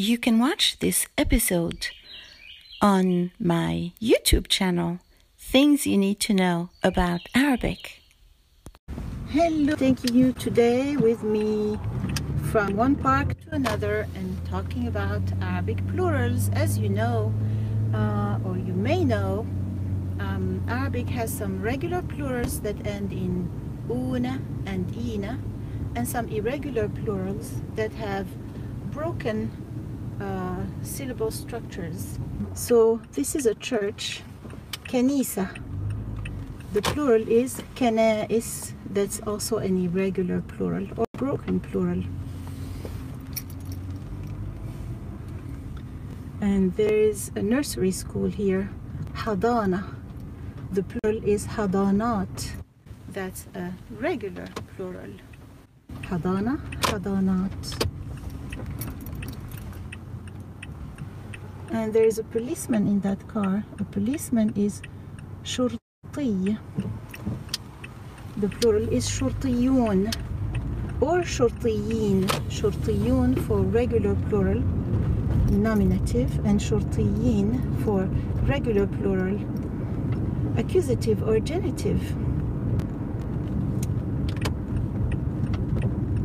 [0.00, 1.88] You can watch this episode
[2.80, 5.00] on my YouTube channel,
[5.36, 8.00] Things You Need to Know About Arabic.
[9.30, 11.80] Hello, taking you today with me
[12.52, 16.48] from one park to another and talking about Arabic plurals.
[16.50, 17.34] As you know,
[17.92, 19.48] uh, or you may know,
[20.20, 23.50] um, Arabic has some regular plurals that end in
[23.90, 25.40] una and ina,
[25.96, 28.28] and some irregular plurals that have
[28.92, 29.50] broken
[30.20, 32.18] uh, syllable structures.
[32.54, 34.22] So this is a church,
[34.84, 35.48] kanisa.
[36.72, 42.02] The plural is kanais, that's also an irregular plural or broken plural.
[46.40, 48.70] And there is a nursery school here,
[49.14, 49.94] hadana.
[50.70, 52.52] The plural is hadanat.
[53.08, 55.10] That's a regular plural.
[56.02, 57.47] Hadana, hadanat.
[61.70, 63.64] And there is a policeman in that car.
[63.78, 64.80] A policeman is
[65.44, 66.58] shurti.
[68.36, 70.14] The plural is shurtiyun
[71.00, 72.24] or shurtiyin.
[72.48, 74.60] Shurtiyun for regular plural,
[75.50, 78.04] nominative, and shurtiyin for
[78.46, 79.38] regular plural,
[80.56, 82.02] accusative or genitive.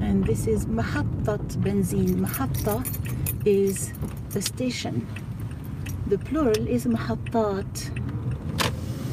[0.00, 2.20] And this is mahattat benzin.
[2.20, 2.84] Mahatta
[3.44, 3.92] is
[4.30, 5.06] the station.
[6.12, 7.88] The plural is mahattat.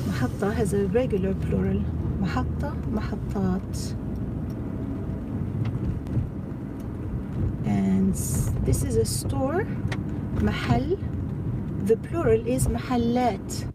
[0.08, 1.80] Mahatta has a regular plural.
[2.20, 3.96] Mahatta, mahattat.
[7.66, 8.14] And
[8.66, 9.64] this is a store,
[10.42, 11.00] mahal.
[11.86, 13.72] The plural is mahallat.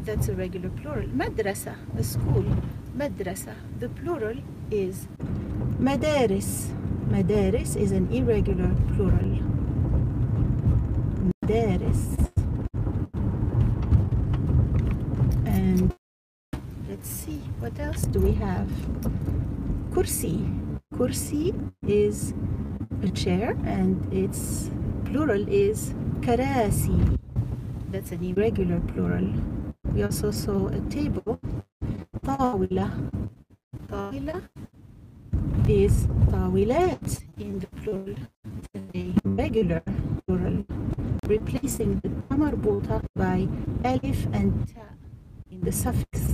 [0.00, 1.06] That's a regular plural.
[1.10, 2.44] Madrasa, a school.
[2.98, 3.54] Madrasa.
[3.78, 4.38] The plural
[4.72, 5.06] is
[5.78, 6.74] madaris.
[7.14, 9.38] Madaris is an irregular plural.
[11.44, 12.32] Madaris.
[15.46, 15.94] And
[16.88, 18.68] let's see, what else do we have?
[19.90, 20.38] Kursi.
[20.94, 21.50] Kursi
[21.82, 22.32] is
[23.02, 24.70] a chair and its
[25.04, 27.18] plural is karasi.
[27.90, 29.26] That's an irregular plural.
[29.92, 31.40] We also saw a table.
[32.22, 32.86] Tawila.
[33.88, 34.48] Tawila
[35.66, 38.14] is tawilat in the plural.
[38.94, 39.82] A regular
[40.22, 40.62] plural.
[41.26, 43.48] Replacing the ta marbuta by
[43.82, 44.86] alif and ta
[45.50, 46.25] in the suffix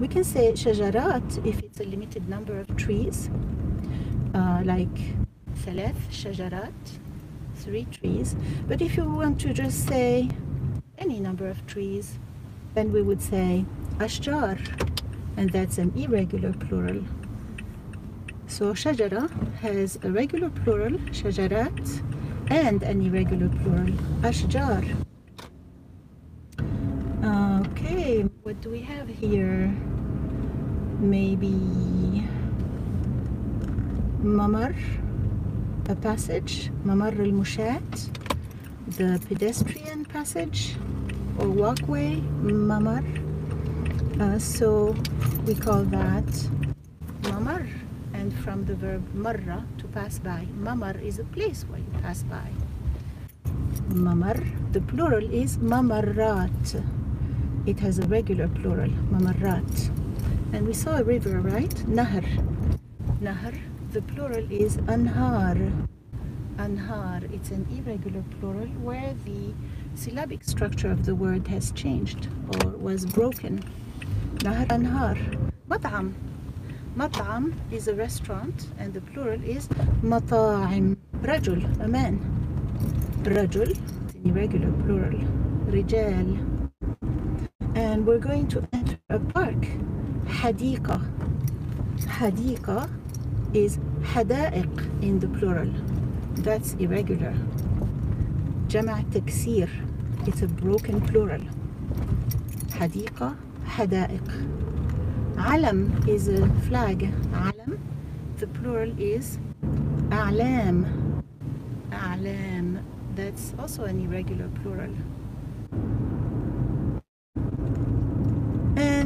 [0.00, 3.30] We can say shajarat if it's a limited number of trees,
[4.34, 4.98] uh, like
[5.64, 6.72] ثلاث shajarat,
[7.54, 8.36] three trees.
[8.68, 10.28] But if you want to just say
[10.98, 12.18] any number of trees,
[12.74, 13.64] then we would say
[13.98, 14.58] ashjar,
[15.36, 17.02] and that's an irregular plural.
[18.46, 19.30] So shajara
[19.60, 22.02] has a regular plural, shajarat,
[22.50, 23.92] and an irregular plural,
[24.22, 24.84] ashjar.
[28.21, 29.73] Okay, what do we have here?
[30.99, 31.57] Maybe
[34.21, 34.75] mamar,
[35.89, 37.81] a passage, mamar al-mushat,
[38.89, 40.75] the pedestrian passage
[41.39, 43.01] or walkway, mamar.
[44.21, 44.95] Uh, so
[45.47, 46.31] we call that
[47.23, 47.67] mamar.
[48.13, 52.21] And from the verb marra, to pass by, mamar is a place where you pass
[52.21, 52.51] by.
[53.89, 54.37] Mamar,
[54.73, 57.00] the plural is mamarrat.
[57.63, 59.91] It has a regular plural, mamarrat.
[60.51, 61.69] And we saw a river, right?
[61.85, 62.25] Nahar.
[63.21, 63.55] Nahar,
[63.91, 65.87] the plural is anhar.
[66.57, 69.53] Anhar, it's an irregular plural where the
[69.93, 72.29] syllabic structure of the word has changed
[72.65, 73.63] or was broken.
[74.37, 75.51] Nahar anhar.
[75.69, 76.15] Mat'am.
[76.97, 79.67] Mat'am is a restaurant and the plural is
[80.01, 80.97] mata'im.
[81.21, 82.19] Rajul, a man.
[83.21, 85.19] Rajul, it's an irregular plural.
[85.67, 86.50] Rijal
[87.80, 89.66] And we're going to enter a park.
[90.26, 90.96] Hadika.
[92.18, 92.88] Hadika
[93.54, 95.70] is hada'iq in the plural.
[96.36, 97.34] That's irregular.
[98.68, 99.68] جمع تكسير
[100.26, 101.40] it's a broken plural
[102.72, 103.34] حديقة
[103.66, 104.32] حدائق
[105.38, 107.78] علم is a flag علم
[108.40, 109.38] the plural is
[110.12, 110.84] أعلام
[111.92, 112.78] أعلام
[113.16, 114.90] that's also an irregular plural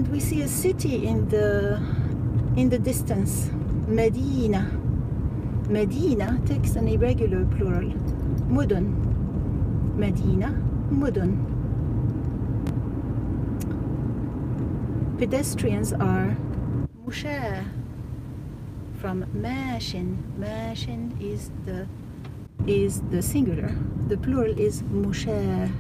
[0.06, 1.82] and we see a city in the
[2.56, 3.50] in the distance.
[3.88, 4.72] Medina.
[5.70, 7.90] Medina takes an irregular plural.
[8.48, 8.86] Mudun.
[9.96, 10.50] Medina
[10.92, 11.32] mudun.
[15.18, 16.38] Pedestrians are
[17.04, 17.66] musher.
[19.02, 20.18] from mashin.
[20.40, 21.88] Mashin is the
[22.68, 23.72] is the singular.
[24.08, 25.72] The plural is musher.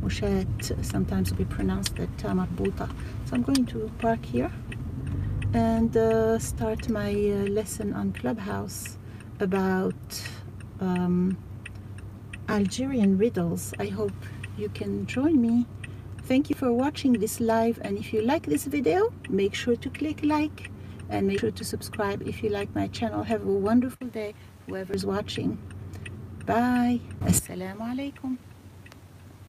[0.00, 2.88] Mushat sometimes we pronounce that ta marbuta.
[3.26, 4.50] So I'm going to park here
[5.54, 8.98] and uh, start my uh, lesson on Clubhouse
[9.40, 9.94] about
[10.80, 11.36] um,
[12.48, 13.74] Algerian riddles.
[13.78, 14.12] I hope
[14.56, 15.66] you can join me.
[16.24, 19.90] Thank you for watching this live and if you like this video, make sure to
[19.90, 20.70] click like
[21.10, 23.22] and make sure to subscribe if you like my channel.
[23.22, 24.34] Have a wonderful day,
[24.66, 25.58] whoever's watching.
[26.46, 27.00] Bye.
[27.20, 28.38] Assalamu alaikum.